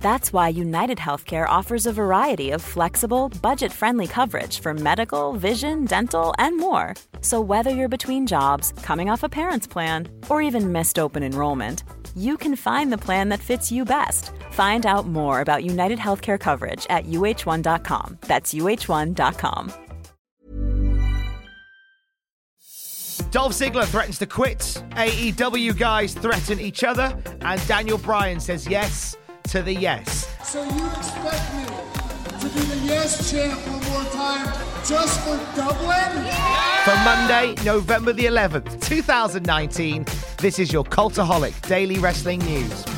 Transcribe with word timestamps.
That's 0.00 0.32
why 0.32 0.48
United 0.48 0.98
Healthcare 0.98 1.48
offers 1.48 1.86
a 1.86 1.92
variety 1.92 2.50
of 2.50 2.62
flexible, 2.62 3.28
budget 3.42 3.72
friendly 3.72 4.06
coverage 4.06 4.60
for 4.60 4.72
medical, 4.72 5.32
vision, 5.32 5.84
dental, 5.84 6.34
and 6.38 6.58
more. 6.58 6.94
So, 7.20 7.40
whether 7.40 7.70
you're 7.70 7.88
between 7.88 8.26
jobs, 8.26 8.72
coming 8.82 9.10
off 9.10 9.22
a 9.24 9.28
parent's 9.28 9.66
plan, 9.66 10.08
or 10.28 10.42
even 10.42 10.72
missed 10.72 10.98
open 10.98 11.22
enrollment, 11.22 11.82
you 12.14 12.36
can 12.36 12.56
find 12.56 12.92
the 12.92 12.98
plan 12.98 13.30
that 13.30 13.40
fits 13.40 13.72
you 13.72 13.84
best. 13.84 14.30
Find 14.52 14.86
out 14.86 15.06
more 15.06 15.40
about 15.40 15.64
United 15.64 15.98
Healthcare 15.98 16.38
coverage 16.38 16.86
at 16.88 17.06
uh1.com. 17.06 18.18
That's 18.22 18.54
uh1.com. 18.54 19.72
Dolph 23.30 23.52
Ziggler 23.52 23.86
threatens 23.86 24.18
to 24.18 24.26
quit. 24.26 24.60
AEW 24.92 25.76
guys 25.76 26.14
threaten 26.14 26.60
each 26.60 26.84
other. 26.84 27.16
And 27.40 27.66
Daniel 27.66 27.98
Bryan 27.98 28.40
says 28.40 28.66
yes 28.66 29.16
to 29.48 29.62
the 29.62 29.74
yes. 29.74 30.26
So 30.44 30.62
you 30.62 30.86
expect 30.88 31.54
me 31.54 31.64
to 32.40 32.54
be 32.54 32.60
the 32.60 32.76
yes 32.84 33.30
champ 33.30 33.60
one 33.68 33.82
more 33.90 34.04
time 34.12 34.46
just 34.84 35.20
for 35.20 35.36
Dublin? 35.56 36.32
For 36.84 36.96
Monday, 37.04 37.54
November 37.64 38.12
the 38.12 38.24
11th, 38.26 38.80
2019, 38.86 40.04
this 40.38 40.58
is 40.58 40.72
your 40.72 40.84
Cultaholic 40.84 41.60
Daily 41.68 41.98
Wrestling 41.98 42.40
News. 42.40 42.95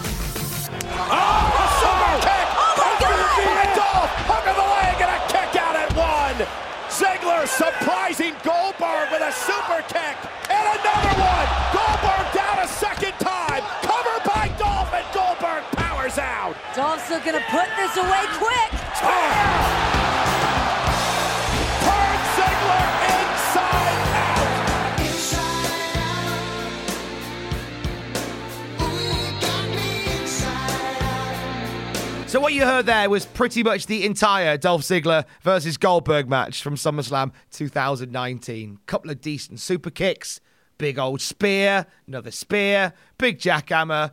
Away 17.99 18.25
quick. 18.39 18.71
Turn 18.97 19.49
Ziggler 22.37 22.89
inside 23.11 23.99
out. 24.15 24.49
So 32.29 32.41
what 32.41 32.53
you 32.53 32.65
heard 32.65 32.87
there 32.87 33.11
was 33.11 33.27
pretty 33.27 33.63
much 33.63 33.87
the 33.87 34.05
entire 34.05 34.57
Dolph 34.57 34.83
Ziggler 34.83 35.25
versus 35.43 35.77
Goldberg 35.77 36.29
match 36.29 36.63
from 36.63 36.77
SummerSlam 36.77 37.33
2019. 37.51 38.79
Couple 38.87 39.11
of 39.11 39.21
decent 39.21 39.59
super 39.61 39.91
kicks, 39.91 40.41
big 40.77 40.99
old 40.99 41.21
spear, 41.21 41.87
another 42.07 42.31
spear, 42.31 42.93
big 43.17 43.39
jackhammer, 43.39 44.13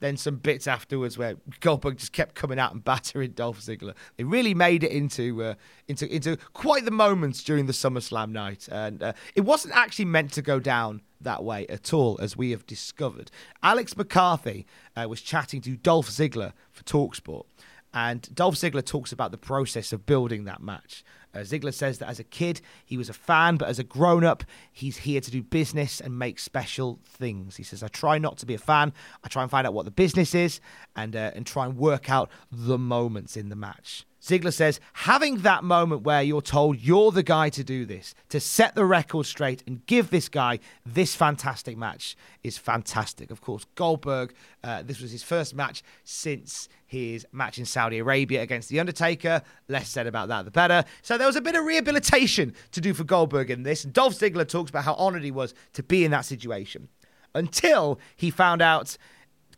then 0.00 0.16
some 0.16 0.36
bits 0.36 0.66
afterwards 0.66 1.16
where 1.16 1.36
Goldberg 1.60 1.98
just 1.98 2.12
kept 2.12 2.34
coming 2.34 2.58
out 2.58 2.72
and 2.72 2.84
battering 2.84 3.32
Dolph 3.32 3.60
Ziggler. 3.60 3.94
They 4.16 4.24
really 4.24 4.54
made 4.54 4.84
it 4.84 4.90
into 4.90 5.42
uh, 5.42 5.54
into 5.88 6.12
into 6.14 6.36
quite 6.52 6.84
the 6.84 6.90
moments 6.90 7.42
during 7.42 7.66
the 7.66 7.72
SummerSlam 7.72 8.30
night, 8.30 8.68
and 8.70 9.02
uh, 9.02 9.12
it 9.34 9.42
wasn't 9.42 9.76
actually 9.76 10.06
meant 10.06 10.32
to 10.32 10.42
go 10.42 10.60
down 10.60 11.02
that 11.20 11.42
way 11.42 11.66
at 11.68 11.92
all, 11.92 12.18
as 12.20 12.36
we 12.36 12.50
have 12.50 12.66
discovered. 12.66 13.30
Alex 13.62 13.96
McCarthy 13.96 14.66
uh, 14.96 15.06
was 15.08 15.22
chatting 15.22 15.60
to 15.62 15.76
Dolph 15.76 16.10
Ziggler 16.10 16.52
for 16.72 16.84
Talksport, 16.84 17.46
and 17.94 18.34
Dolph 18.34 18.56
Ziggler 18.56 18.84
talks 18.84 19.12
about 19.12 19.30
the 19.30 19.38
process 19.38 19.92
of 19.92 20.04
building 20.04 20.44
that 20.44 20.62
match. 20.62 21.04
Uh, 21.36 21.40
Ziggler 21.40 21.74
says 21.74 21.98
that 21.98 22.08
as 22.08 22.18
a 22.18 22.24
kid, 22.24 22.62
he 22.84 22.96
was 22.96 23.10
a 23.10 23.12
fan, 23.12 23.56
but 23.56 23.68
as 23.68 23.78
a 23.78 23.84
grown 23.84 24.24
up, 24.24 24.42
he's 24.72 24.98
here 24.98 25.20
to 25.20 25.30
do 25.30 25.42
business 25.42 26.00
and 26.00 26.18
make 26.18 26.38
special 26.38 26.98
things. 27.04 27.56
He 27.56 27.62
says, 27.62 27.82
I 27.82 27.88
try 27.88 28.16
not 28.18 28.38
to 28.38 28.46
be 28.46 28.54
a 28.54 28.58
fan. 28.58 28.94
I 29.22 29.28
try 29.28 29.42
and 29.42 29.50
find 29.50 29.66
out 29.66 29.74
what 29.74 29.84
the 29.84 29.90
business 29.90 30.34
is 30.34 30.60
and, 30.94 31.14
uh, 31.14 31.32
and 31.34 31.46
try 31.46 31.66
and 31.66 31.76
work 31.76 32.08
out 32.08 32.30
the 32.50 32.78
moments 32.78 33.36
in 33.36 33.50
the 33.50 33.56
match. 33.56 34.06
Ziggler 34.26 34.52
says, 34.52 34.80
having 34.92 35.38
that 35.38 35.62
moment 35.62 36.02
where 36.02 36.20
you're 36.20 36.42
told 36.42 36.80
you're 36.80 37.12
the 37.12 37.22
guy 37.22 37.48
to 37.50 37.62
do 37.62 37.86
this, 37.86 38.12
to 38.30 38.40
set 38.40 38.74
the 38.74 38.84
record 38.84 39.24
straight 39.24 39.62
and 39.68 39.86
give 39.86 40.10
this 40.10 40.28
guy 40.28 40.58
this 40.84 41.14
fantastic 41.14 41.76
match 41.76 42.16
is 42.42 42.58
fantastic. 42.58 43.30
Of 43.30 43.40
course, 43.40 43.66
Goldberg, 43.76 44.34
uh, 44.64 44.82
this 44.82 45.00
was 45.00 45.12
his 45.12 45.22
first 45.22 45.54
match 45.54 45.84
since 46.02 46.68
his 46.86 47.24
match 47.30 47.58
in 47.58 47.64
Saudi 47.64 47.98
Arabia 47.98 48.42
against 48.42 48.68
The 48.68 48.80
Undertaker. 48.80 49.42
Less 49.68 49.88
said 49.88 50.08
about 50.08 50.26
that, 50.26 50.44
the 50.44 50.50
better. 50.50 50.84
So 51.02 51.16
there 51.16 51.28
was 51.28 51.36
a 51.36 51.40
bit 51.40 51.54
of 51.54 51.64
rehabilitation 51.64 52.52
to 52.72 52.80
do 52.80 52.94
for 52.94 53.04
Goldberg 53.04 53.48
in 53.48 53.62
this. 53.62 53.84
And 53.84 53.92
Dolph 53.92 54.14
Ziggler 54.14 54.48
talks 54.48 54.70
about 54.70 54.84
how 54.84 54.94
honored 54.94 55.22
he 55.22 55.30
was 55.30 55.54
to 55.74 55.84
be 55.84 56.04
in 56.04 56.10
that 56.10 56.24
situation 56.24 56.88
until 57.32 58.00
he 58.16 58.30
found 58.30 58.60
out, 58.60 58.96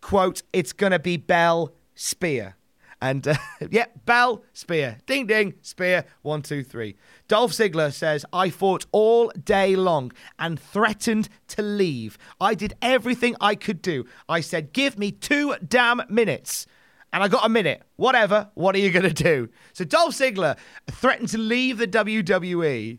quote, 0.03 0.43
it's 0.53 0.75
going 0.75 0.93
to 0.93 0.99
be 0.99 1.17
Bell 1.17 1.73
Spear. 1.95 2.57
And 3.01 3.27
uh, 3.29 3.35
yeah, 3.71 3.87
bell, 4.05 4.45
spear, 4.53 4.99
ding 5.07 5.27
ding, 5.27 5.55
spear, 5.63 6.05
one, 6.23 6.43
two, 6.43 6.63
three. 6.65 6.97
Dolph 7.29 7.53
Ziggler 7.53 7.93
says, 7.93 8.25
I 8.33 8.51
fought 8.51 8.87
all 8.93 9.31
day 9.43 9.77
long 9.77 10.13
and 10.39 10.59
threatened 10.59 11.29
to 11.49 11.63
leave. 11.63 12.19
I 12.41 12.55
did 12.55 12.75
everything 12.83 13.37
I 13.41 13.55
could 13.55 13.83
do. 13.83 14.05
I 14.29 14.41
said, 14.41 14.73
give 14.73 14.99
me 14.99 15.13
two 15.13 15.55
damn 15.67 16.03
minutes. 16.09 16.67
And 17.13 17.23
I 17.23 17.29
got 17.29 17.47
a 17.47 17.49
minute. 17.49 17.83
Whatever. 17.97 18.51
What 18.55 18.75
are 18.75 18.79
you 18.79 18.91
going 18.91 19.05
to 19.05 19.15
do? 19.15 19.49
So 19.73 19.85
Dolph 19.85 20.15
Ziggler 20.15 20.57
threatened 20.91 21.31
to 21.31 21.39
leave 21.39 21.79
the 21.79 21.87
WWE 21.87 22.99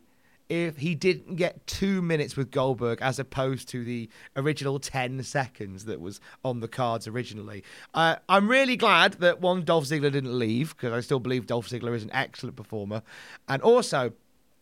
if 0.49 0.77
he 0.77 0.95
didn't 0.95 1.35
get 1.35 1.65
two 1.67 2.01
minutes 2.01 2.35
with 2.35 2.51
Goldberg 2.51 2.99
as 3.01 3.19
opposed 3.19 3.69
to 3.69 3.83
the 3.83 4.09
original 4.35 4.79
10 4.79 5.23
seconds 5.23 5.85
that 5.85 6.01
was 6.01 6.19
on 6.43 6.59
the 6.59 6.67
cards 6.67 7.07
originally. 7.07 7.63
Uh, 7.93 8.15
I'm 8.27 8.49
really 8.49 8.75
glad 8.75 9.13
that 9.13 9.39
one, 9.39 9.63
Dolph 9.63 9.85
Ziggler 9.85 10.11
didn't 10.11 10.37
leave 10.37 10.75
because 10.75 10.91
I 10.91 11.01
still 11.01 11.19
believe 11.19 11.45
Dolph 11.45 11.69
Ziggler 11.69 11.95
is 11.95 12.03
an 12.03 12.11
excellent 12.13 12.55
performer. 12.55 13.03
And 13.47 13.61
also, 13.61 14.13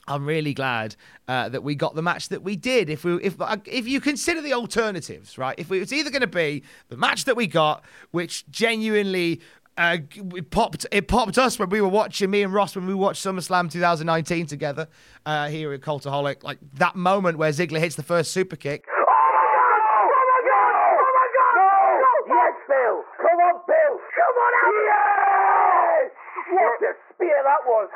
I'm 0.08 0.26
really 0.26 0.54
glad 0.54 0.96
uh, 1.28 1.50
that 1.50 1.64
we 1.64 1.76
got 1.76 1.96
the 1.96 2.02
match 2.02 2.30
that 2.30 2.44
we 2.44 2.56
did. 2.56 2.90
If 2.90 3.04
we, 3.04 3.16
if 3.22 3.36
if 3.66 3.88
you 3.88 4.00
consider 4.00 4.42
the 4.42 4.54
alternatives, 4.54 5.38
right? 5.38 5.56
If 5.58 5.70
we, 5.70 5.80
it's 5.80 5.92
either 5.92 6.10
going 6.10 6.22
to 6.22 6.28
be 6.28 6.64
the 6.90 6.98
match 6.98 7.26
that 7.26 7.36
we 7.36 7.46
got, 7.48 7.84
which 8.12 8.50
genuinely 8.50 9.42
uh, 9.78 9.98
it 10.36 10.50
popped 10.50 10.86
it 10.92 11.08
popped 11.08 11.38
us 11.38 11.60
when 11.60 11.70
we 11.70 11.82
were 11.82 11.88
watching 11.88 12.30
me 12.32 12.42
and 12.42 12.54
Ross 12.54 12.76
when 12.76 12.88
we 12.88 12.94
watched 12.94 13.24
SummerSlam 13.24 13.72
2019 13.72 14.48
together 14.48 14.88
uh, 15.26 15.48
here 15.50 15.72
at 15.74 15.82
Cultaholic. 15.82 16.44
Like 16.44 16.58
that 16.76 16.96
moment 16.96 17.38
where 17.38 17.52
Ziggler 17.52 17.80
hits 17.80 17.96
the 17.96 18.04
first 18.04 18.32
super 18.32 18.56
kick. 18.56 18.86
Oh 18.90 19.06
my 19.06 20.42
God! 20.50 20.98
Oh 20.98 21.12
my 21.14 21.28
God! 21.38 22.02
No! 22.02 22.36
Yes, 22.36 22.56
Bill! 22.68 23.04
Come 23.18 23.40
on, 23.40 23.62
Bill! 23.68 23.96
Come 24.18 24.38
on 24.46 24.54
out! 24.58 24.74
Yes! 24.88 26.12
What 26.50 26.82
a 26.82 26.94
spear 27.14 27.40
that 27.44 27.62
was! 27.66 27.90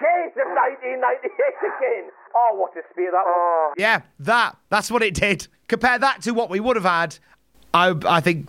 Shades 0.00 0.36
of 0.40 0.48
1998 0.48 1.30
again! 1.60 2.10
Oh, 2.34 2.54
what 2.54 2.72
a 2.76 2.82
spear 2.92 3.10
that 3.12 3.24
was! 3.24 3.74
Yeah, 3.78 4.02
that 4.20 4.56
that's 4.68 4.90
what 4.90 5.02
it 5.02 5.14
did. 5.14 5.46
Compare 5.68 5.98
that 6.00 6.22
to 6.22 6.32
what 6.32 6.50
we 6.50 6.58
would 6.60 6.76
have 6.76 6.84
had. 6.84 7.18
I 7.72 7.94
I 8.06 8.20
think 8.20 8.48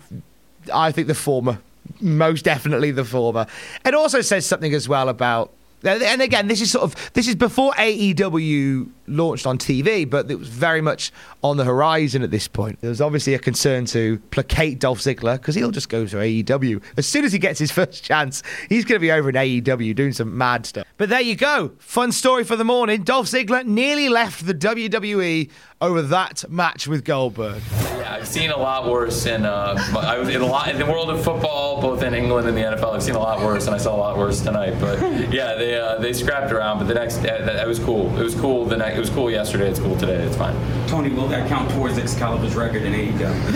I 0.74 0.92
think 0.92 1.08
the 1.08 1.14
former, 1.16 1.60
most 2.02 2.44
definitely 2.46 2.92
the 2.92 3.06
former. 3.06 3.46
It 3.86 3.94
also 3.94 4.22
says 4.22 4.46
something 4.46 4.74
as 4.74 4.88
well 4.90 5.10
about. 5.10 5.52
And 5.84 6.22
again, 6.22 6.48
this 6.48 6.62
is 6.62 6.72
sort 6.72 6.84
of 6.84 7.14
this 7.14 7.28
is 7.28 7.36
before 7.36 7.72
AEW 7.74 8.90
launched 9.08 9.46
on 9.46 9.58
TV, 9.58 10.10
but 10.10 10.30
it 10.30 10.40
was 10.40 10.50
very 10.50 10.82
much 10.82 11.12
on 11.44 11.58
the 11.58 11.64
horizon 11.64 12.24
at 12.24 12.32
this 12.32 12.48
point. 12.48 12.80
There 12.82 12.90
was 12.90 13.02
obviously 13.02 13.34
a 13.34 13.40
concern 13.40 13.86
to 13.88 14.20
placate 14.32 14.80
Dolph 14.80 15.00
Ziggler 15.00 15.38
because 15.38 15.56
he'll 15.56 15.72
just 15.72 15.90
go 15.90 16.06
to 16.06 16.18
AEW. 16.18 16.82
As 16.98 17.06
soon 17.06 17.26
as 17.26 17.34
he 17.34 17.40
gets 17.40 17.60
his 17.60 17.72
first 17.82 18.04
chance, 18.04 18.44
he's 18.70 18.86
going 18.86 18.98
to 18.98 19.02
be 19.02 19.12
over 19.12 19.30
in 19.30 19.36
AEW 19.36 19.96
doing 19.96 20.14
some 20.14 20.38
mad 20.38 20.66
stuff. 20.66 20.88
But 20.98 21.10
there 21.10 21.22
you 21.22 21.36
go. 21.36 21.72
Fun 21.80 22.12
story 22.12 22.44
for 22.44 22.56
the 22.56 22.66
morning. 22.66 23.04
Dolph 23.04 23.28
Ziggler 23.28 23.66
nearly 23.66 24.10
left 24.10 24.46
the 24.46 24.54
WWE 24.54 25.50
over 25.82 26.04
that 26.04 26.46
match 26.50 26.88
with 26.88 27.04
Goldberg. 27.04 27.62
Yeah, 27.72 28.14
I've 28.14 28.28
seen 28.28 28.52
a 28.52 28.58
lot 28.58 28.88
worse 28.88 29.26
in 29.26 29.46
uh, 29.46 29.76
I 29.98 30.18
was 30.20 30.30
in 30.30 30.42
a 30.42 30.46
lot 30.46 30.70
in 30.70 30.78
the 30.78 30.86
world 30.86 31.10
of 31.10 31.24
football, 31.24 31.82
both 31.82 32.04
in 32.04 32.14
England 32.14 32.48
and 32.48 32.56
the 32.56 32.62
NFL. 32.62 32.94
I've 32.94 33.04
seen 33.04 33.16
a 33.16 33.20
lot 33.20 33.42
worse, 33.42 33.66
and 33.66 33.74
I 33.76 33.80
saw 33.80 33.96
a 33.96 33.98
lot 33.98 34.18
worse 34.18 34.42
tonight. 34.42 34.80
But 34.80 35.00
yeah, 35.34 35.56
they 35.56 35.80
uh, 35.80 35.98
they 35.98 36.14
scrapped 36.14 36.52
around, 36.52 36.78
but 36.78 36.88
the 36.88 36.94
next 36.94 37.18
that, 37.18 37.46
that 37.46 37.68
was 37.68 37.80
cool. 37.80 38.16
It 38.20 38.24
was 38.24 38.36
cool. 38.36 38.66
The 38.66 38.78
next 38.78 38.91
it 38.96 39.00
was 39.00 39.10
cool 39.10 39.30
yesterday. 39.32 39.70
It's 39.70 39.80
cool 39.80 39.98
today. 39.98 40.24
It's 40.24 40.36
fine. 40.36 40.56
Tony, 40.88 41.10
will 41.10 41.28
that 41.28 41.48
count 41.48 41.70
towards 41.72 41.98
Excalibur's 41.98 42.56
record 42.56 42.84
in 42.84 42.94
AEW? 42.94 43.56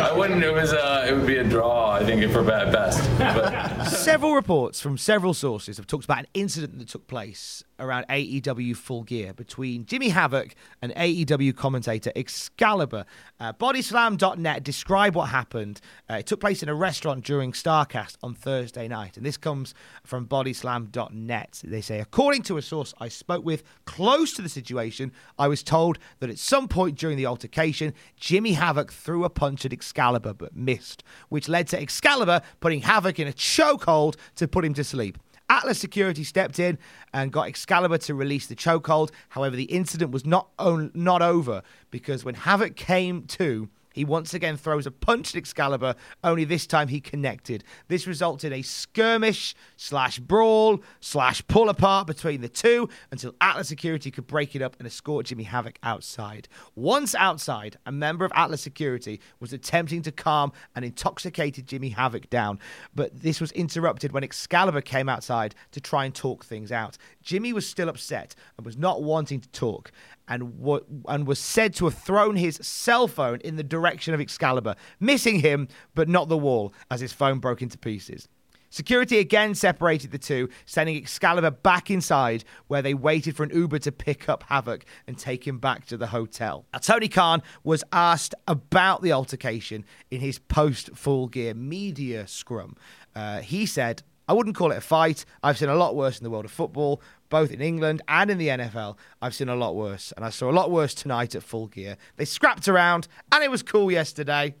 I 0.00 0.12
wouldn't. 0.16 0.42
It 0.42 0.52
was 0.52 0.72
uh, 0.72 1.06
it 1.08 1.14
would 1.14 1.26
be 1.26 1.36
a 1.38 1.44
draw. 1.44 1.92
I 1.92 2.04
think 2.04 2.22
if 2.22 2.32
for 2.32 2.50
at 2.50 2.72
best. 2.72 3.08
But 3.18 3.84
Several 3.84 4.34
reports 4.34 4.80
from 4.80 4.98
several 4.98 5.34
sources 5.34 5.76
have 5.76 5.86
talked 5.86 6.04
about 6.04 6.20
an 6.20 6.26
incident 6.34 6.78
that 6.78 6.88
took 6.88 7.06
place 7.06 7.62
around 7.84 8.06
AEW 8.08 8.76
Full 8.76 9.04
Gear 9.04 9.32
between 9.34 9.86
Jimmy 9.86 10.08
Havoc 10.08 10.54
and 10.82 10.92
AEW 10.94 11.54
commentator 11.54 12.10
Excalibur. 12.16 13.04
Uh, 13.38 13.52
Bodyslam.net 13.52 14.64
describe 14.64 15.14
what 15.14 15.28
happened. 15.28 15.80
Uh, 16.10 16.14
it 16.14 16.26
took 16.26 16.40
place 16.40 16.62
in 16.62 16.68
a 16.68 16.74
restaurant 16.74 17.24
during 17.24 17.52
Starcast 17.52 18.16
on 18.22 18.34
Thursday 18.34 18.88
night, 18.88 19.16
and 19.16 19.24
this 19.24 19.36
comes 19.36 19.74
from 20.02 20.26
Bodyslam.net. 20.26 21.62
They 21.64 21.80
say, 21.80 22.00
according 22.00 22.42
to 22.42 22.56
a 22.56 22.62
source 22.62 22.94
I 22.98 23.08
spoke 23.08 23.44
with 23.44 23.62
close 23.84 24.32
to 24.34 24.42
the 24.42 24.48
situation, 24.48 25.12
I 25.38 25.48
was 25.48 25.62
told 25.62 25.98
that 26.20 26.30
at 26.30 26.38
some 26.38 26.68
point 26.68 26.98
during 26.98 27.16
the 27.16 27.26
altercation, 27.26 27.94
Jimmy 28.16 28.52
Havoc 28.52 28.92
threw 28.92 29.24
a 29.24 29.30
punch 29.30 29.64
at 29.64 29.72
Excalibur 29.72 30.34
but 30.34 30.56
missed, 30.56 31.04
which 31.28 31.48
led 31.48 31.68
to 31.68 31.80
Excalibur 31.80 32.40
putting 32.60 32.80
Havoc 32.80 33.18
in 33.18 33.28
a 33.28 33.32
chokehold 33.32 34.16
to 34.36 34.48
put 34.48 34.64
him 34.64 34.74
to 34.74 34.84
sleep. 34.84 35.18
Atlas 35.48 35.78
Security 35.78 36.24
stepped 36.24 36.58
in 36.58 36.78
and 37.12 37.32
got 37.32 37.48
Excalibur 37.48 37.98
to 37.98 38.14
release 38.14 38.46
the 38.46 38.56
chokehold. 38.56 39.10
However, 39.30 39.56
the 39.56 39.64
incident 39.64 40.10
was 40.10 40.24
not 40.24 40.48
on, 40.58 40.90
not 40.94 41.22
over 41.22 41.62
because 41.90 42.24
when 42.24 42.34
Havoc 42.34 42.76
came 42.76 43.24
to, 43.26 43.68
he 43.94 44.04
once 44.04 44.34
again 44.34 44.56
throws 44.56 44.86
a 44.86 44.90
punch 44.90 45.34
at 45.34 45.38
Excalibur, 45.38 45.94
only 46.24 46.44
this 46.44 46.66
time 46.66 46.88
he 46.88 47.00
connected. 47.00 47.62
This 47.86 48.08
resulted 48.08 48.52
in 48.52 48.58
a 48.58 48.62
skirmish 48.62 49.54
slash 49.76 50.18
brawl 50.18 50.82
slash 50.98 51.46
pull 51.46 51.68
apart 51.68 52.08
between 52.08 52.40
the 52.40 52.48
two 52.48 52.88
until 53.12 53.36
Atlas 53.40 53.68
Security 53.68 54.10
could 54.10 54.26
break 54.26 54.56
it 54.56 54.62
up 54.62 54.74
and 54.80 54.86
escort 54.86 55.26
Jimmy 55.26 55.44
Havoc 55.44 55.78
outside. 55.84 56.48
Once 56.74 57.14
outside, 57.14 57.76
a 57.86 57.92
member 57.92 58.24
of 58.24 58.32
Atlas 58.34 58.60
Security 58.60 59.20
was 59.38 59.52
attempting 59.52 60.02
to 60.02 60.10
calm 60.10 60.52
an 60.74 60.82
intoxicated 60.82 61.68
Jimmy 61.68 61.90
Havoc 61.90 62.28
down, 62.28 62.58
but 62.96 63.22
this 63.22 63.40
was 63.40 63.52
interrupted 63.52 64.10
when 64.10 64.24
Excalibur 64.24 64.80
came 64.80 65.08
outside 65.08 65.54
to 65.70 65.80
try 65.80 66.04
and 66.04 66.12
talk 66.12 66.44
things 66.44 66.72
out. 66.72 66.98
Jimmy 67.22 67.52
was 67.52 67.64
still 67.64 67.88
upset 67.88 68.34
and 68.56 68.66
was 68.66 68.76
not 68.76 69.04
wanting 69.04 69.40
to 69.40 69.48
talk 69.50 69.92
and 70.28 70.58
what 70.58 70.84
and 71.08 71.26
was 71.26 71.38
said 71.38 71.74
to 71.74 71.84
have 71.84 71.94
thrown 71.94 72.36
his 72.36 72.58
cell 72.62 73.08
phone 73.08 73.40
in 73.40 73.56
the 73.56 73.62
direction 73.62 74.14
of 74.14 74.20
Excalibur, 74.20 74.74
missing 75.00 75.40
him 75.40 75.68
but 75.94 76.08
not 76.08 76.28
the 76.28 76.38
wall 76.38 76.72
as 76.90 77.00
his 77.00 77.12
phone 77.12 77.38
broke 77.38 77.62
into 77.62 77.78
pieces. 77.78 78.28
Security 78.74 79.18
again 79.18 79.54
separated 79.54 80.10
the 80.10 80.18
two, 80.18 80.48
sending 80.66 80.96
Excalibur 80.96 81.52
back 81.52 81.92
inside 81.92 82.42
where 82.66 82.82
they 82.82 82.92
waited 82.92 83.36
for 83.36 83.44
an 83.44 83.50
Uber 83.54 83.78
to 83.78 83.92
pick 83.92 84.28
up 84.28 84.42
Havoc 84.48 84.84
and 85.06 85.16
take 85.16 85.46
him 85.46 85.58
back 85.58 85.86
to 85.86 85.96
the 85.96 86.08
hotel. 86.08 86.66
Now, 86.72 86.80
Tony 86.80 87.06
Khan 87.06 87.40
was 87.62 87.84
asked 87.92 88.34
about 88.48 89.00
the 89.02 89.12
altercation 89.12 89.84
in 90.10 90.20
his 90.20 90.40
post 90.40 90.90
full 90.96 91.28
gear 91.28 91.54
media 91.54 92.26
scrum. 92.26 92.74
Uh, 93.14 93.42
he 93.42 93.64
said, 93.64 94.02
I 94.26 94.32
wouldn't 94.32 94.56
call 94.56 94.72
it 94.72 94.78
a 94.78 94.80
fight. 94.80 95.24
I've 95.42 95.56
seen 95.56 95.68
a 95.68 95.76
lot 95.76 95.94
worse 95.94 96.18
in 96.18 96.24
the 96.24 96.30
world 96.30 96.44
of 96.44 96.50
football, 96.50 97.00
both 97.34 97.50
in 97.50 97.60
England 97.60 98.00
and 98.06 98.30
in 98.30 98.38
the 98.38 98.46
NFL. 98.46 98.96
I've 99.20 99.34
seen 99.34 99.48
a 99.48 99.56
lot 99.56 99.74
worse, 99.74 100.12
and 100.14 100.24
I 100.24 100.30
saw 100.30 100.48
a 100.48 100.54
lot 100.54 100.70
worse 100.70 100.94
tonight 100.94 101.34
at 101.34 101.42
Full 101.42 101.66
Gear. 101.66 101.96
They 102.14 102.24
scrapped 102.24 102.68
around, 102.68 103.08
and 103.32 103.42
it 103.42 103.50
was 103.50 103.60
cool 103.60 103.90
yesterday. 103.90 104.54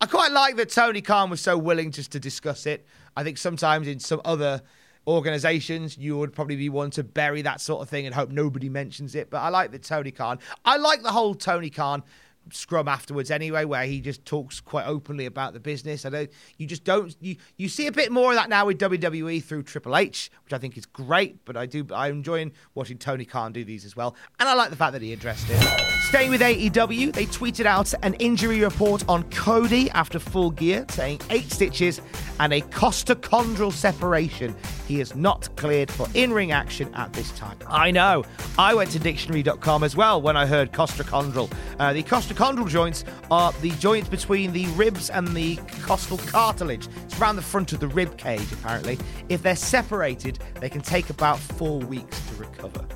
I 0.00 0.06
quite 0.06 0.32
like 0.32 0.56
that 0.56 0.70
Tony 0.70 1.02
Khan 1.02 1.28
was 1.28 1.42
so 1.42 1.58
willing 1.58 1.90
just 1.90 2.12
to 2.12 2.18
discuss 2.18 2.64
it. 2.64 2.86
I 3.18 3.22
think 3.22 3.36
sometimes 3.36 3.86
in 3.86 4.00
some 4.00 4.22
other 4.24 4.62
organizations, 5.06 5.98
you 5.98 6.16
would 6.16 6.32
probably 6.32 6.56
be 6.56 6.70
one 6.70 6.88
to 6.92 7.04
bury 7.04 7.42
that 7.42 7.60
sort 7.60 7.82
of 7.82 7.90
thing 7.90 8.06
and 8.06 8.14
hope 8.14 8.30
nobody 8.30 8.70
mentions 8.70 9.14
it. 9.14 9.28
But 9.28 9.42
I 9.42 9.50
like 9.50 9.72
that 9.72 9.82
Tony 9.82 10.10
Khan. 10.10 10.38
I 10.64 10.78
like 10.78 11.02
the 11.02 11.12
whole 11.12 11.34
Tony 11.34 11.68
Khan 11.68 12.02
scrum 12.50 12.88
afterwards 12.88 13.30
anyway 13.30 13.64
where 13.64 13.84
he 13.84 14.00
just 14.00 14.24
talks 14.24 14.60
quite 14.60 14.86
openly 14.86 15.26
about 15.26 15.52
the 15.52 15.60
business. 15.60 16.04
I 16.04 16.10
don't 16.10 16.30
you 16.58 16.66
just 16.66 16.84
don't 16.84 17.14
you 17.20 17.36
you 17.56 17.68
see 17.68 17.86
a 17.86 17.92
bit 17.92 18.12
more 18.12 18.30
of 18.30 18.36
that 18.36 18.48
now 18.48 18.66
with 18.66 18.78
wwe 18.78 19.42
through 19.42 19.62
triple 19.62 19.96
h 19.96 20.30
which 20.44 20.52
i 20.52 20.58
think 20.58 20.76
is 20.76 20.86
great 20.86 21.44
but 21.44 21.56
i 21.56 21.66
do 21.66 21.86
i'm 21.94 22.16
enjoying 22.16 22.52
watching 22.74 22.98
tony 22.98 23.24
khan 23.24 23.52
do 23.52 23.64
these 23.64 23.84
as 23.84 23.96
well. 23.96 24.14
And 24.38 24.48
i 24.48 24.54
like 24.54 24.70
the 24.70 24.76
fact 24.76 24.92
that 24.92 25.02
he 25.02 25.12
addressed 25.12 25.46
it. 25.50 25.60
Staying 26.08 26.30
with 26.30 26.40
aew 26.40 27.12
they 27.12 27.26
tweeted 27.26 27.66
out 27.66 27.92
an 28.02 28.14
injury 28.14 28.60
report 28.60 29.04
on 29.08 29.24
cody 29.30 29.90
after 29.90 30.18
full 30.18 30.50
gear 30.50 30.84
saying 30.90 31.20
eight 31.30 31.50
stitches 31.50 32.00
and 32.38 32.52
a 32.52 32.60
costochondral 32.60 33.72
separation. 33.72 34.54
He 34.86 35.00
is 35.00 35.16
not 35.16 35.54
cleared 35.56 35.90
for 35.90 36.06
in-ring 36.14 36.52
action 36.52 36.94
at 36.94 37.12
this 37.12 37.32
time. 37.32 37.58
I 37.66 37.90
know. 37.90 38.24
I 38.58 38.74
went 38.74 38.90
to 38.92 38.98
dictionary.com 38.98 39.82
as 39.82 39.96
well 39.96 40.22
when 40.22 40.36
i 40.36 40.46
heard 40.46 40.72
costochondral. 40.72 41.50
Uh, 41.78 41.92
the 41.92 42.02
costochondral 42.02 42.35
Costochondral 42.36 42.68
joints 42.68 43.02
are 43.30 43.50
the 43.62 43.70
joints 43.70 44.10
between 44.10 44.52
the 44.52 44.66
ribs 44.72 45.08
and 45.08 45.26
the 45.28 45.56
costal 45.80 46.18
cartilage. 46.18 46.86
It's 47.04 47.18
around 47.18 47.36
the 47.36 47.42
front 47.42 47.72
of 47.72 47.80
the 47.80 47.88
rib 47.88 48.18
cage, 48.18 48.52
apparently. 48.52 48.98
If 49.30 49.42
they're 49.42 49.56
separated, 49.56 50.38
they 50.60 50.68
can 50.68 50.82
take 50.82 51.08
about 51.08 51.38
four 51.38 51.78
weeks 51.78 52.20
to 52.28 52.34
recover. 52.34 52.86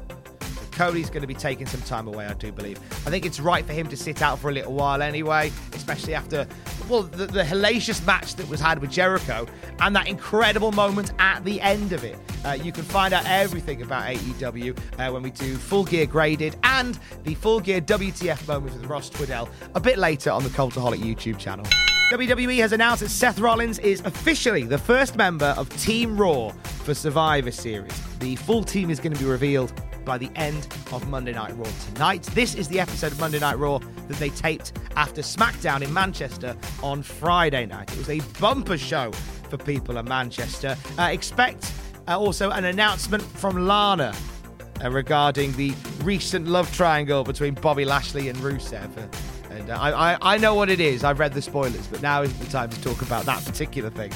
Cody's 0.81 1.11
going 1.11 1.21
to 1.21 1.27
be 1.27 1.35
taking 1.35 1.67
some 1.67 1.83
time 1.83 2.09
away, 2.09 2.25
I 2.25 2.33
do 2.33 2.51
believe. 2.51 2.79
I 3.07 3.11
think 3.11 3.27
it's 3.27 3.39
right 3.39 3.67
for 3.67 3.75
him 3.75 3.87
to 3.89 3.99
sit 3.99 4.23
out 4.23 4.39
for 4.39 4.49
a 4.49 4.53
little 4.55 4.73
while 4.73 5.03
anyway, 5.03 5.53
especially 5.75 6.15
after, 6.15 6.47
well, 6.89 7.03
the, 7.03 7.27
the 7.27 7.43
hellacious 7.43 8.03
match 8.07 8.35
that 8.37 8.49
was 8.49 8.61
had 8.61 8.79
with 8.79 8.91
Jericho 8.91 9.47
and 9.81 9.95
that 9.95 10.09
incredible 10.09 10.73
moment 10.73 11.13
at 11.19 11.45
the 11.45 11.61
end 11.61 11.93
of 11.93 12.03
it. 12.03 12.19
Uh, 12.47 12.53
you 12.53 12.73
can 12.73 12.83
find 12.83 13.13
out 13.13 13.27
everything 13.27 13.83
about 13.83 14.07
AEW 14.07 14.79
uh, 14.99 15.13
when 15.13 15.23
we 15.23 15.31
do 15.33 15.55
Full 15.57 15.85
Gear 15.85 16.07
Graded 16.07 16.57
and 16.63 16.99
the 17.25 17.35
Full 17.35 17.61
Gear 17.61 17.83
WTF 17.83 18.49
moment 18.49 18.73
with 18.73 18.87
Ross 18.87 19.11
Tweddell 19.11 19.51
a 19.75 19.81
bit 19.81 19.99
later 19.99 20.31
on 20.31 20.43
the 20.45 20.49
Cultaholic 20.49 21.01
YouTube 21.01 21.37
channel. 21.37 21.67
WWE 22.11 22.57
has 22.57 22.73
announced 22.73 23.03
that 23.03 23.11
Seth 23.11 23.39
Rollins 23.39 23.79
is 23.81 24.01
officially 24.07 24.63
the 24.63 24.79
first 24.79 25.15
member 25.15 25.55
of 25.59 25.69
Team 25.77 26.17
Raw 26.17 26.49
for 26.65 26.95
Survivor 26.95 27.51
Series. 27.51 27.93
The 28.21 28.37
full 28.37 28.65
team 28.65 28.89
is 28.89 28.99
going 28.99 29.13
to 29.13 29.19
be 29.19 29.29
revealed 29.29 29.75
by 30.05 30.19
the 30.19 30.31
end 30.37 30.67
of 30.93 31.09
Monday 31.09 31.33
Night 31.33 31.57
Raw 31.57 31.71
tonight. 31.93 32.23
This 32.35 32.55
is 32.55 32.69
the 32.69 32.81
episode 32.81 33.13
of 33.13 33.21
Monday 33.21 33.39
Night 33.39 33.59
Raw 33.59 33.79
that 33.79 34.17
they 34.19 34.31
taped 34.31 34.73
after 34.97 35.23
SmackDown 35.23 35.83
in 35.83 35.93
Manchester 35.93 36.57
on 36.83 37.03
Friday 37.03 37.67
night. 37.67 37.91
It 37.93 37.99
was 37.99 38.11
a 38.11 38.21
bumper 38.41 38.79
show 38.79 39.13
for 39.49 39.57
people 39.59 39.99
in 39.99 40.07
Manchester. 40.07 40.77
Uh, 40.99 41.05
expect 41.05 41.73
uh, 42.09 42.19
also 42.19 42.51
an 42.51 42.65
announcement 42.65 43.23
from 43.23 43.67
Lana 43.67 44.15
uh, 44.83 44.91
regarding 44.91 45.53
the 45.53 45.75
recent 46.03 46.47
love 46.47 46.73
triangle 46.75 47.25
between 47.25 47.55
Bobby 47.55 47.85
Lashley 47.85 48.29
and 48.29 48.39
Rusev. 48.39 48.91
And 49.51 49.71
uh, 49.71 49.79
I, 49.79 50.13
I, 50.13 50.19
I 50.35 50.39
know 50.39 50.55
what 50.55 50.71
it 50.71 50.81
is. 50.81 51.05
I've 51.05 51.19
read 51.19 51.35
the 51.35 51.43
spoilers, 51.43 51.87
but 51.89 52.03
now 52.03 52.23
is 52.23 52.37
the 52.39 52.47
time 52.47 52.71
to 52.71 52.83
talk 52.83 53.03
about 53.03 53.25
that 53.27 53.45
particular 53.45 53.91
thing. 53.91 54.13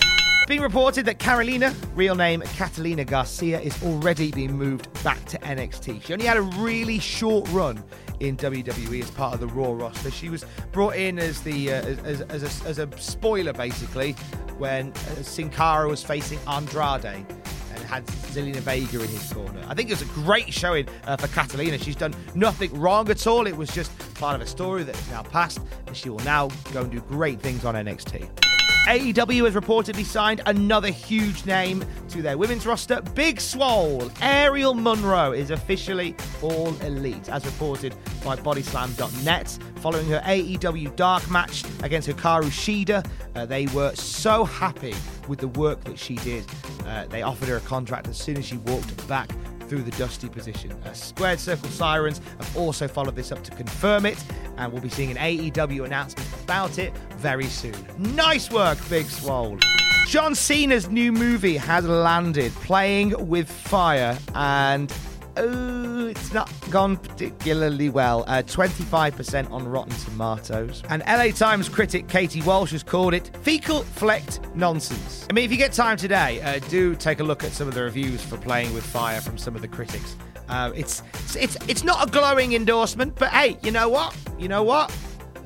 Being 0.46 0.60
reported 0.60 1.06
that 1.06 1.18
Catalina, 1.18 1.74
real 1.94 2.14
name 2.14 2.42
Catalina 2.42 3.04
Garcia, 3.06 3.58
is 3.60 3.82
already 3.82 4.30
being 4.30 4.52
moved 4.52 4.92
back 5.02 5.24
to 5.26 5.38
NXT. 5.38 6.04
She 6.04 6.12
only 6.12 6.26
had 6.26 6.36
a 6.36 6.42
really 6.42 6.98
short 6.98 7.48
run 7.48 7.82
in 8.20 8.36
WWE 8.36 9.02
as 9.02 9.10
part 9.10 9.32
of 9.32 9.40
the 9.40 9.46
Raw 9.46 9.72
roster. 9.72 10.10
She 10.10 10.28
was 10.28 10.44
brought 10.70 10.96
in 10.96 11.18
as 11.18 11.40
the 11.40 11.72
uh, 11.72 11.82
as, 12.04 12.20
as, 12.22 12.42
a, 12.42 12.68
as 12.68 12.78
a 12.78 12.88
spoiler 12.98 13.54
basically 13.54 14.12
when 14.58 14.92
uh, 14.92 15.22
Sin 15.22 15.48
Cara 15.48 15.88
was 15.88 16.02
facing 16.02 16.38
Andrade 16.46 17.06
and 17.06 17.78
had 17.78 18.06
Zelina 18.06 18.56
Vega 18.56 19.02
in 19.02 19.08
his 19.08 19.32
corner. 19.32 19.64
I 19.66 19.74
think 19.74 19.88
it 19.88 19.98
was 19.98 20.02
a 20.02 20.12
great 20.12 20.52
showing 20.52 20.86
uh, 21.06 21.16
for 21.16 21.28
Catalina. 21.28 21.78
She's 21.78 21.96
done 21.96 22.14
nothing 22.34 22.78
wrong 22.78 23.08
at 23.08 23.26
all. 23.26 23.46
It 23.46 23.56
was 23.56 23.70
just 23.70 23.90
part 24.16 24.36
of 24.36 24.42
a 24.42 24.46
story 24.46 24.82
that 24.82 24.94
is 24.94 25.10
now 25.10 25.22
past, 25.22 25.60
and 25.86 25.96
she 25.96 26.10
will 26.10 26.18
now 26.18 26.48
go 26.74 26.82
and 26.82 26.92
do 26.92 27.00
great 27.00 27.40
things 27.40 27.64
on 27.64 27.74
NXT. 27.74 28.53
AEW 28.86 29.46
has 29.46 29.54
reportedly 29.54 30.04
signed 30.04 30.42
another 30.44 30.90
huge 30.90 31.46
name 31.46 31.82
to 32.10 32.20
their 32.20 32.36
women's 32.36 32.66
roster. 32.66 33.00
Big 33.14 33.40
Swole, 33.40 34.10
Aerial 34.20 34.74
Monroe 34.74 35.32
is 35.32 35.50
officially 35.50 36.14
all 36.42 36.68
elite, 36.82 37.30
as 37.30 37.46
reported 37.46 37.94
by 38.22 38.36
Bodyslam.net. 38.36 39.58
Following 39.76 40.06
her 40.10 40.20
AEW 40.26 40.94
Dark 40.96 41.30
match 41.30 41.64
against 41.82 42.10
Hikaru 42.10 42.50
Shida, 42.50 43.08
uh, 43.34 43.46
they 43.46 43.66
were 43.68 43.94
so 43.94 44.44
happy 44.44 44.94
with 45.28 45.38
the 45.38 45.48
work 45.48 45.82
that 45.84 45.98
she 45.98 46.16
did. 46.16 46.44
Uh, 46.84 47.06
they 47.06 47.22
offered 47.22 47.48
her 47.48 47.56
a 47.56 47.60
contract 47.60 48.08
as 48.08 48.18
soon 48.18 48.36
as 48.36 48.44
she 48.44 48.58
walked 48.58 49.08
back 49.08 49.30
through 49.68 49.82
the 49.82 49.90
dusty 49.92 50.28
position. 50.28 50.72
Uh, 50.84 50.92
Squared 50.92 51.40
Circle 51.40 51.68
Sirens 51.70 52.20
have 52.38 52.56
also 52.56 52.86
followed 52.88 53.16
this 53.16 53.32
up 53.32 53.42
to 53.44 53.50
confirm 53.52 54.06
it, 54.06 54.22
and 54.56 54.72
we'll 54.72 54.82
be 54.82 54.88
seeing 54.88 55.10
an 55.10 55.16
AEW 55.16 55.84
announcement 55.84 56.28
about 56.42 56.78
it 56.78 56.96
very 57.16 57.46
soon. 57.46 57.74
Nice 57.98 58.50
work, 58.50 58.78
Big 58.88 59.06
Swole. 59.06 59.58
John 60.06 60.34
Cena's 60.34 60.90
new 60.90 61.12
movie 61.12 61.56
has 61.56 61.86
landed, 61.86 62.52
Playing 62.56 63.26
with 63.26 63.50
Fire, 63.50 64.18
and 64.34 64.92
oh, 65.36 66.06
it's 66.06 66.32
not 66.32 66.50
gone 66.70 66.96
particularly 66.96 67.88
well. 67.88 68.24
Uh, 68.26 68.42
25% 68.42 69.50
on 69.50 69.66
Rotten 69.66 69.94
Tomatoes. 70.04 70.82
And 70.88 71.02
LA 71.06 71.28
Times 71.28 71.68
critic 71.68 72.08
Katie 72.08 72.42
Walsh 72.42 72.72
has 72.72 72.82
called 72.82 73.14
it 73.14 73.30
fecal 73.42 73.82
flecked 73.82 74.40
nonsense. 74.54 75.26
I 75.30 75.32
mean, 75.32 75.44
if 75.44 75.50
you 75.50 75.56
get 75.56 75.72
time 75.72 75.96
today, 75.96 76.40
uh, 76.42 76.58
do 76.68 76.94
take 76.94 77.20
a 77.20 77.24
look 77.24 77.44
at 77.44 77.52
some 77.52 77.68
of 77.68 77.74
the 77.74 77.82
reviews 77.82 78.22
for 78.22 78.36
Playing 78.36 78.72
with 78.74 78.84
Fire 78.84 79.20
from 79.20 79.38
some 79.38 79.54
of 79.54 79.62
the 79.62 79.68
critics. 79.68 80.16
Uh, 80.48 80.70
it's, 80.74 81.02
it's 81.36 81.56
it's 81.68 81.84
not 81.84 82.06
a 82.06 82.10
glowing 82.10 82.52
endorsement, 82.52 83.14
but 83.16 83.30
hey, 83.30 83.56
you 83.62 83.70
know 83.70 83.88
what? 83.88 84.14
You 84.38 84.48
know 84.48 84.62
what? 84.62 84.94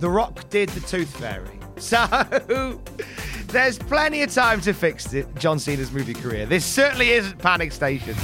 The 0.00 0.10
Rock 0.10 0.48
did 0.50 0.68
the 0.70 0.80
Tooth 0.80 1.16
Fairy. 1.16 1.50
So 1.78 2.80
there's 3.46 3.78
plenty 3.78 4.22
of 4.22 4.32
time 4.34 4.60
to 4.62 4.72
fix 4.72 5.14
it, 5.14 5.32
John 5.36 5.60
Cena's 5.60 5.92
movie 5.92 6.12
career. 6.12 6.44
This 6.44 6.64
certainly 6.64 7.10
isn't 7.10 7.38
Panic 7.38 7.70
Station. 7.70 8.16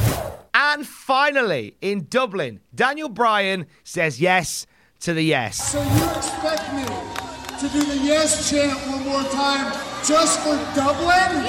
And 0.74 0.84
finally, 0.84 1.76
in 1.80 2.08
Dublin, 2.10 2.58
Daniel 2.74 3.08
Bryan 3.08 3.66
says 3.84 4.20
yes 4.20 4.66
to 4.98 5.14
the 5.14 5.22
yes. 5.22 5.70
So 5.70 5.80
you 5.80 6.04
expect 6.16 6.74
me 6.74 6.82
to 6.82 7.68
do 7.72 7.84
the 7.84 7.98
yes 8.02 8.50
chant 8.50 8.76
one 8.88 9.04
more 9.04 9.22
time 9.30 9.72
just 10.04 10.40
for 10.40 10.56
Dublin? 10.74 11.44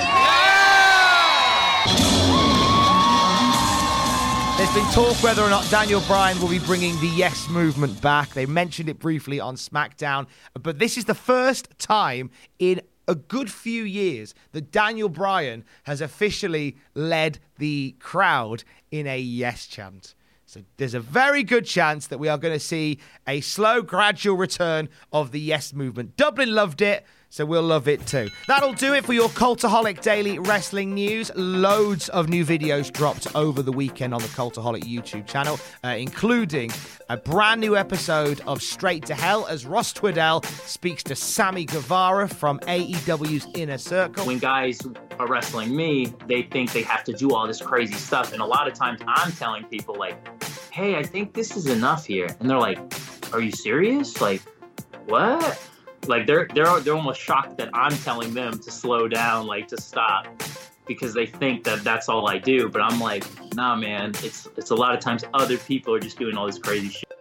There's 4.57 4.73
been 4.75 4.85
talk 4.93 5.23
whether 5.23 5.41
or 5.41 5.49
not 5.49 5.67
Daniel 5.71 6.01
Bryan 6.01 6.39
will 6.39 6.47
be 6.47 6.59
bringing 6.59 6.93
the 7.01 7.07
Yes 7.07 7.49
movement 7.49 7.99
back. 8.03 8.29
They 8.29 8.45
mentioned 8.45 8.89
it 8.89 8.99
briefly 8.99 9.39
on 9.39 9.55
SmackDown, 9.55 10.27
but 10.53 10.77
this 10.77 10.99
is 10.99 11.05
the 11.05 11.15
first 11.15 11.79
time 11.79 12.29
in 12.59 12.79
a 13.07 13.15
good 13.15 13.51
few 13.51 13.83
years 13.83 14.33
that 14.51 14.71
Daniel 14.71 15.09
Bryan 15.09 15.63
has 15.83 16.01
officially 16.01 16.77
led 16.93 17.39
the 17.57 17.95
crowd 17.99 18.63
in 18.91 19.07
a 19.07 19.19
Yes 19.19 19.67
chant. 19.67 20.15
So 20.45 20.61
there's 20.77 20.93
a 20.93 20.99
very 20.99 21.43
good 21.43 21.65
chance 21.65 22.07
that 22.07 22.19
we 22.19 22.29
are 22.29 22.37
going 22.37 22.53
to 22.53 22.59
see 22.59 22.99
a 23.27 23.41
slow, 23.41 23.81
gradual 23.81 24.37
return 24.37 24.89
of 25.11 25.31
the 25.31 25.39
Yes 25.39 25.73
movement. 25.73 26.15
Dublin 26.15 26.53
loved 26.53 26.81
it. 26.81 27.05
So 27.29 27.45
we'll 27.45 27.63
love 27.63 27.87
it 27.87 28.05
too. 28.07 28.29
That'll 28.47 28.73
do 28.73 28.93
it 28.93 29.05
for 29.05 29.13
your 29.13 29.29
Cultaholic 29.29 30.01
Daily 30.01 30.39
Wrestling 30.39 30.93
News. 30.93 31.31
Loads 31.35 32.07
of 32.09 32.29
new 32.29 32.45
videos 32.45 32.91
dropped 32.91 33.27
over 33.35 33.61
the 33.61 33.71
weekend 33.71 34.13
on 34.13 34.21
the 34.21 34.27
Cultaholic 34.29 34.83
YouTube 34.83 35.27
channel, 35.27 35.59
uh, 35.83 35.89
including 35.89 36.71
a 37.09 37.17
brand 37.17 37.61
new 37.61 37.75
episode 37.75 38.41
of 38.47 38.61
Straight 38.61 39.05
to 39.07 39.15
Hell 39.15 39.45
as 39.47 39.65
Ross 39.65 39.93
Tweddell 39.93 40.45
speaks 40.65 41.03
to 41.03 41.15
Sammy 41.15 41.65
Guevara 41.65 42.27
from 42.29 42.59
AEW's 42.61 43.47
Inner 43.55 43.77
Circle. 43.77 44.25
When 44.25 44.39
guys 44.39 44.79
are 45.19 45.27
wrestling 45.27 45.75
me, 45.75 46.13
they 46.27 46.43
think 46.43 46.71
they 46.71 46.83
have 46.83 47.03
to 47.05 47.13
do 47.13 47.33
all 47.33 47.47
this 47.47 47.61
crazy 47.61 47.95
stuff. 47.95 48.33
And 48.33 48.41
a 48.41 48.45
lot 48.45 48.67
of 48.67 48.73
times 48.73 49.01
I'm 49.07 49.31
telling 49.33 49.65
people, 49.65 49.95
like, 49.95 50.15
hey, 50.71 50.95
I 50.95 51.03
think 51.03 51.33
this 51.33 51.55
is 51.55 51.67
enough 51.67 52.05
here. 52.05 52.27
And 52.39 52.49
they're 52.49 52.59
like, 52.59 52.79
are 53.33 53.41
you 53.41 53.51
serious? 53.51 54.21
Like, 54.21 54.41
what? 55.05 55.59
Like 56.07 56.27
they're 56.27 56.47
they're 56.53 56.79
they're 56.79 56.95
almost 56.95 57.21
shocked 57.21 57.57
that 57.57 57.69
I'm 57.73 57.95
telling 57.99 58.33
them 58.33 58.59
to 58.59 58.71
slow 58.71 59.07
down, 59.07 59.47
like 59.47 59.67
to 59.69 59.81
stop, 59.81 60.27
because 60.85 61.13
they 61.13 61.25
think 61.25 61.63
that 61.65 61.83
that's 61.83 62.09
all 62.09 62.27
I 62.27 62.37
do. 62.37 62.69
But 62.69 62.81
I'm 62.81 62.99
like, 62.99 63.23
nah, 63.55 63.75
man. 63.75 64.11
It's 64.23 64.47
it's 64.57 64.71
a 64.71 64.75
lot 64.75 64.93
of 64.93 64.99
times 64.99 65.23
other 65.33 65.57
people 65.57 65.93
are 65.93 65.99
just 65.99 66.17
doing 66.17 66.37
all 66.37 66.45
this 66.45 66.59
crazy 66.59 66.89
shit. 66.89 67.11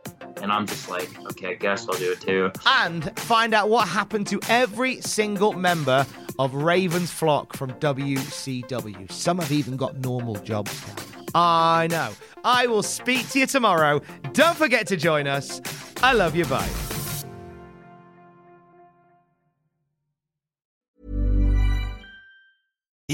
And 0.42 0.52
I'm 0.52 0.66
just 0.66 0.90
like, 0.90 1.08
okay, 1.30 1.52
I 1.52 1.54
guess 1.54 1.88
I'll 1.88 1.96
do 1.96 2.12
it 2.12 2.20
too. 2.20 2.50
And 2.66 3.18
find 3.18 3.54
out 3.54 3.70
what 3.70 3.88
happened 3.88 4.26
to 4.28 4.40
every 4.48 5.00
single 5.00 5.52
member 5.52 6.04
of 6.38 6.54
Raven's 6.54 7.10
flock 7.10 7.56
from 7.56 7.72
WCW. 7.74 9.10
Some 9.10 9.38
have 9.38 9.52
even 9.52 9.76
got 9.76 9.96
normal 9.98 10.34
jobs 10.36 10.82
now. 10.86 11.14
I 11.34 11.88
know. 11.90 12.12
I 12.44 12.66
will 12.66 12.82
speak 12.82 13.28
to 13.30 13.40
you 13.40 13.46
tomorrow. 13.46 14.00
Don't 14.32 14.56
forget 14.56 14.86
to 14.88 14.96
join 14.96 15.26
us. 15.26 15.60
I 16.02 16.12
love 16.12 16.36
you. 16.36 16.44
Bye. 16.44 16.83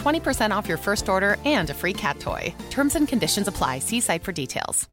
20% 0.00 0.50
off 0.50 0.68
your 0.68 0.78
first 0.78 1.08
order 1.08 1.36
and 1.44 1.70
a 1.70 1.74
free 1.74 1.94
cat 1.94 2.20
toy. 2.20 2.54
Terms 2.70 2.96
and 2.96 3.08
conditions 3.08 3.48
apply. 3.48 3.78
See 3.78 4.00
site 4.00 4.24
for 4.24 4.32
details. 4.32 4.88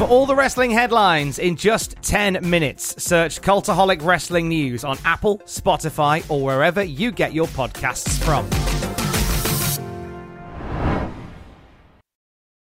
For 0.00 0.06
all 0.06 0.24
the 0.24 0.34
wrestling 0.34 0.70
headlines 0.70 1.38
in 1.38 1.56
just 1.56 1.94
10 2.00 2.48
minutes, 2.48 3.04
search 3.04 3.42
Cultaholic 3.42 4.02
Wrestling 4.02 4.48
News 4.48 4.82
on 4.82 4.96
Apple, 5.04 5.40
Spotify, 5.40 6.24
or 6.30 6.42
wherever 6.42 6.82
you 6.82 7.12
get 7.12 7.34
your 7.34 7.48
podcasts 7.48 8.18
from. 8.24 8.48